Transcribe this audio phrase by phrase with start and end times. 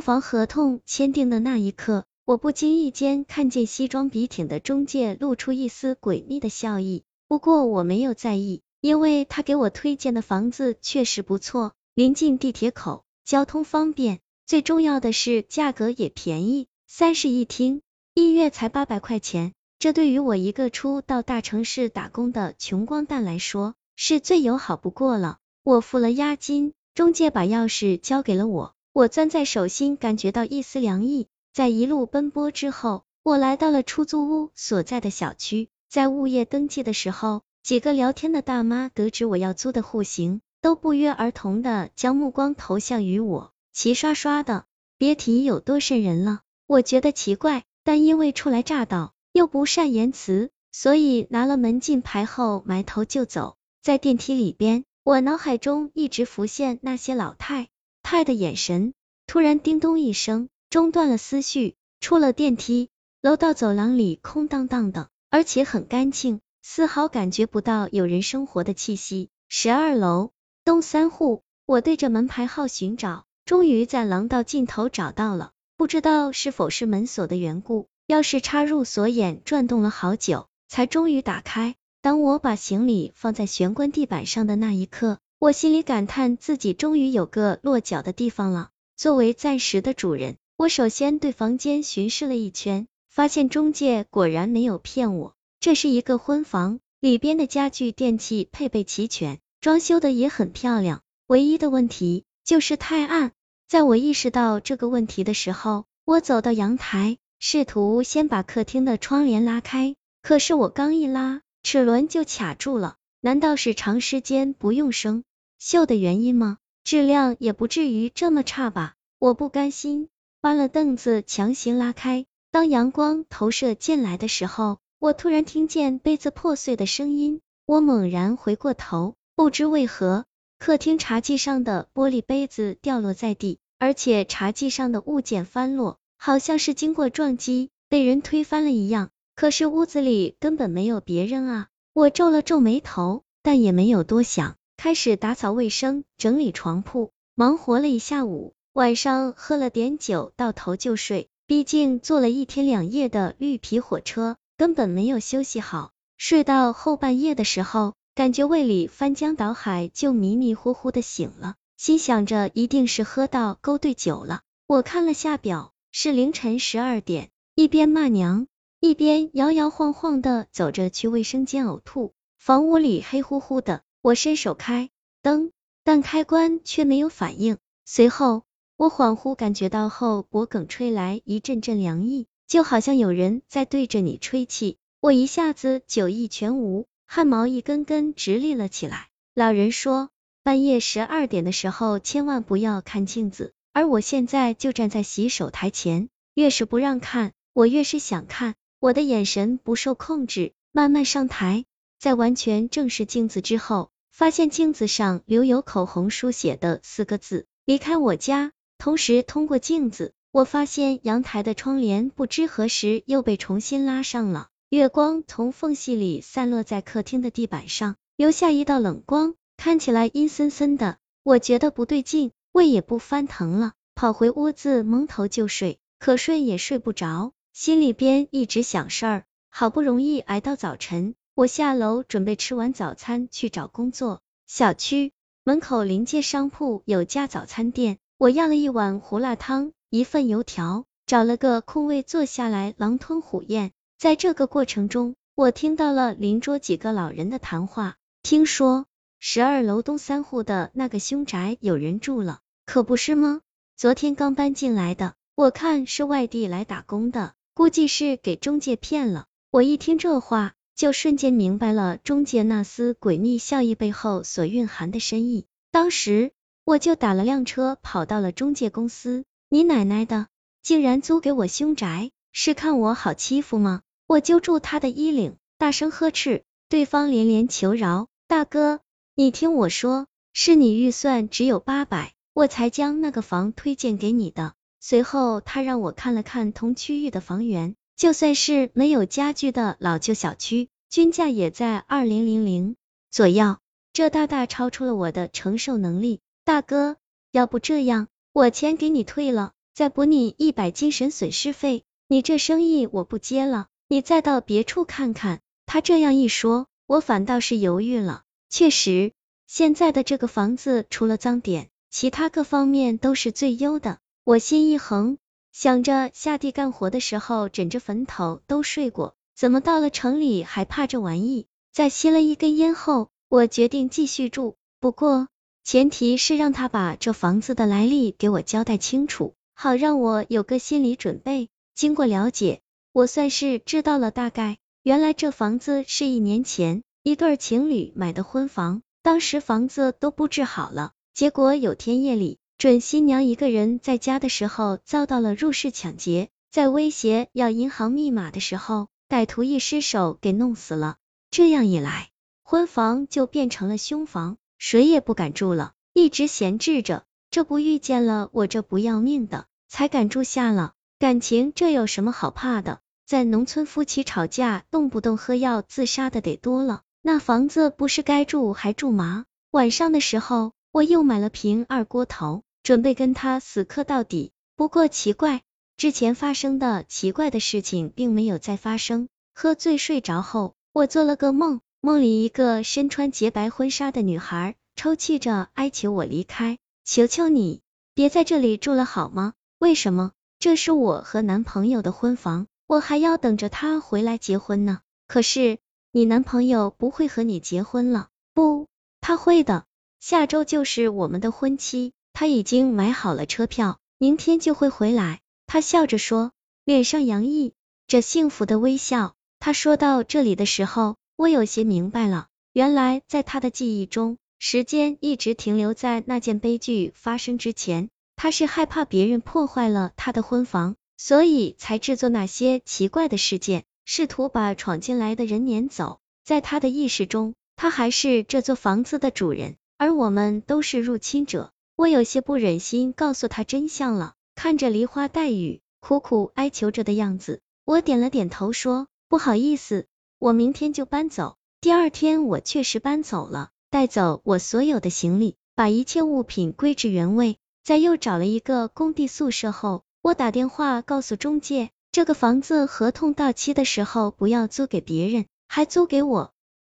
[0.00, 7.04] 房合同签订的那一刻，我不经意间看见西装笔挺的中介露出一丝诡秘的笑意。
[7.28, 17.82] 不过我没有在意，因为他给我推荐的房子确实不错，临近地铁口，交通方便，最重要的是价格也便宜，三室一厅，
[18.14, 19.52] 一月才八百块钱。
[19.78, 25.38] 这对于我一个初到大城市打工的穷光蛋来说，是最友好不过了。
[25.62, 31.28] 我付了押金，中介把钥匙交给了我，我攥在手心，感觉到一丝凉意。
[31.52, 35.68] 在一路奔波之后，我来到了出租屋所在的小区。
[35.88, 44.64] 在物业登记的时候，几个聊天的大妈得知我要租的户型，都不约而同的将目光投向于我，齐刷刷的，
[44.98, 46.40] 别提有多瘆人了。
[46.66, 53.56] 我觉得奇怪，但因为初来乍到，又不善言辞，所以拿了门禁牌后埋头就走。
[53.82, 57.68] 在电梯里边，我脑海中一直浮现那些老太
[58.10, 58.92] 太的眼神。
[59.28, 61.76] 突然叮咚一声，中断了思绪。
[62.00, 62.88] 出了电梯，
[63.20, 65.10] 楼道走廊里空荡荡的。
[65.30, 69.28] 而且很干净，丝毫感觉不到有人生活的气息。
[69.48, 70.32] 十二楼
[70.64, 75.52] 东三户，我对着门牌号寻找，终于在廊道尽头找到了。
[75.76, 81.76] 不知道是否是门锁的缘故，钥匙插入锁眼，转动了好久，才终于打开。
[82.02, 88.68] 当我把行李放在玄关地板上的那一刻，我心里感叹自己终于有个落脚的地方了。
[88.94, 92.86] 作为暂时的主人，我首先对房间巡视了一圈。
[93.08, 101.00] 发现中介果然没有骗我，这是一个婚房，里边的家具电器配备齐全，装修的也很漂亮。
[101.26, 103.32] 唯一的问题就是太暗。
[103.66, 112.96] 在我意识到这个问题的时候，我走到阳台，试图先把客厅的窗帘拉开，可是我刚一拉，齿轮就卡住了。
[113.22, 115.24] 难道是长时间不用生
[115.60, 116.56] 锈的原因吗？
[116.84, 118.94] 质量也不至于这么差吧？
[119.18, 120.08] 我不甘心，
[120.40, 122.24] 搬了凳子强行拉开。
[122.50, 127.42] 当阳光投射进来的时候，我突然听见杯子破碎的声音。
[127.66, 130.24] 我猛然回过头，不知为何，
[130.58, 139.10] 客厅茶几上的玻璃杯子掉落在地，而且茶几上的物件翻落，好像是经过撞击被人推翻了一样。
[139.36, 141.68] 可是屋子里根本没有别人啊！
[141.92, 148.54] 我皱了皱眉头，但也没有多想，开始打扫卫生、整理床铺，忙活了一下午。
[148.72, 151.28] 晚上喝了点酒，到头就睡。
[151.46, 155.90] 毕竟坐了一天两夜的绿皮火车，根本没有休息好。
[156.16, 164.40] 睡到后半夜的时候，感觉胃里翻江倒海，就迷迷糊糊的醒了，心想着一定是喝到勾兑酒了。
[164.66, 168.46] 我看了下表，是凌晨十二点，一边骂娘，
[168.80, 172.14] 一边摇摇晃晃的走着去卫生间呕吐。
[172.38, 174.90] 房屋里黑乎乎的，我伸手开
[175.22, 175.52] 灯，
[175.84, 177.58] 但开关却没有反应。
[177.84, 178.44] 随后。
[178.76, 184.78] 我恍惚感觉到后脖梗吹来一阵阵凉意，就好像有人在对着你吹气。
[185.00, 189.08] 我一下子酒意全无，汗毛一根根直立了起来。
[189.34, 190.08] 老人说，
[190.42, 198.54] 半夜十二点的时候千万不要看镜子，而我现在就站在洗手台前，越是不让看，我越是想看。
[198.78, 201.66] 我的眼神不受控制，慢慢上台，
[202.00, 208.52] 在完全正视镜子之后，发现镜子上留有口红书写的四个字：离开我家。
[208.78, 214.48] 同时，通过镜子，我发现阳台的窗帘不知何时又被重新拉上了。
[214.70, 220.96] 月光从缝隙里散落在客厅的地板上，留下一道冷光，看起来阴森森的。
[221.22, 229.24] 我觉得不对劲，胃也不翻腾了，跑回屋子蒙头就睡，可睡也睡不着，心里边一直想事儿。
[229.50, 234.20] 好不容易挨到早晨，我下楼准备吃完早餐去找工作。
[234.46, 237.96] 小区门口临街商铺有家早餐店。
[238.18, 243.72] 我要了一碗胡辣汤，一份油条，找了个空位坐下来狼吞虎咽。
[243.96, 247.96] 在这个过程中，我听到了邻桌几个老人的谈话。
[248.22, 248.84] 听说
[249.18, 253.40] 十二楼东三户的那个凶宅有人住了，可不是吗？
[253.78, 259.24] 昨天刚搬进来的，我看是外地来打工的，估计是给中介骗了。
[259.50, 265.44] 我一听这话，就瞬间明白了中介那丝诡秘笑意背后所蕴含的深意。
[265.70, 266.32] 当时。
[266.64, 269.24] 我就打了辆车，跑到了中介公司。
[269.48, 270.28] 你奶奶的，
[270.62, 273.80] 竟然租给我凶宅，是看我好欺负吗？
[274.06, 278.78] 我揪住他的衣领，大声呵斥，对方连连求饶：“大哥，
[279.16, 292.76] 你听我说，是你预算只有八百，我才将那个房推荐给你的。”随后他让我看了看同区域的房源，就算是没有家具的老旧小区，均价也在二零零零
[293.10, 293.58] 左右，
[293.92, 296.20] 这大大超出了我的承受能力。
[296.42, 296.96] 大哥，
[297.30, 301.84] 要不这样，我钱给你退了，再补你一百精神损失费。
[302.08, 305.40] 你这生意我不接了，你再到别处看看。
[305.66, 308.22] 他这样一说，我反倒是犹豫了。
[308.48, 309.12] 确实，
[309.46, 313.98] 现在的这个房子除了脏点，其他各方面都是最优的。
[314.24, 315.18] 我心一横，
[315.52, 321.46] 想着下地干活的时候枕着坟头都睡过，怎么到了城里还怕这玩意？
[321.72, 325.28] 在吸了一根烟后，我决定继续住，不过
[325.64, 331.48] 前提是让他把这房子的来历给我交代清楚，好让我有个心理准备。
[331.74, 332.60] 经过了解，
[332.92, 342.38] 我算是知道了大概，原来这房子是一年前一对情侣买的婚房，当时房子都布置好了，结果有天夜里。
[342.60, 350.98] 准新娘一个人在家的时候遭到了入室抢劫，在威胁要银行密码的时候，歹徒一失手给弄死了。
[351.30, 352.10] 这样一来，
[352.42, 357.04] 婚房就变成了凶房，谁也不敢住了，一直闲置着。
[357.30, 360.74] 这不遇见了我这不要命的，才敢住下了。
[360.98, 362.80] 感情这有什么好怕的？
[363.06, 369.24] 在农村，夫妻吵架动不动喝药自杀的得多了，那房子不是该住还住吗？
[369.50, 372.42] 晚上的时候，我又买了瓶二锅头。
[372.62, 375.42] 准备跟他死磕到底，不过奇怪，
[375.76, 379.08] 之前发生的奇怪的事情并没有再发生。
[379.34, 387.62] 喝醉睡着后，我做了个梦，梦里一个身穿洁白婚纱的女孩抽泣着哀求我离开，求求你
[387.94, 389.32] 别在这里住了好吗？
[389.58, 390.12] 为什么？
[390.38, 394.80] 这是我和男朋友的婚房，我还要等着他回来结婚呢。
[395.06, 395.58] 可是
[395.92, 398.08] 你男朋友不会和你结婚了？
[398.32, 398.68] 不，
[399.00, 399.64] 他会的，
[399.98, 401.92] 下周就是我们的婚期。
[402.20, 405.20] 他已经买好了车票，明天就会回来。
[405.46, 406.32] 他笑着说，
[406.66, 407.54] 脸上洋溢
[407.86, 409.14] 着幸福的微笑。
[409.38, 417.88] 他说到这里的时候，我有些明白了，原来在他的记忆中，时间一直停留在那件悲剧发生之前。
[418.16, 426.00] 他是害怕别人破坏了他的婚房，所以才制作那些奇怪的事件，试图把闯进来的人撵走。
[426.22, 431.50] 在他的意识中，他还是这座房子的主人，而我们都是入侵者。
[431.80, 439.86] 我有些不忍心告诉他真相了，看着梨花带雨、苦苦哀求着的样子，我点了点头说：“不好意思，
[440.18, 447.38] 我明天就搬走。”第二天，我确实搬走了，带走我所有的行李，把一切物品归置原位。
[447.64, 456.34] 在又找了一个工地宿舍后，我打电话告诉中介，这个房子合同到期的时候不要租给别人，还租给我。